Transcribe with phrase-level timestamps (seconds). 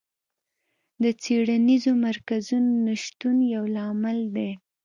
[1.03, 4.51] د څېړنیزو مرکزونو نشتون یو لامل دی.